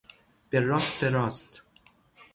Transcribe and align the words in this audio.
به 0.49 0.59
راست 0.59 1.03
راست! 1.03 1.63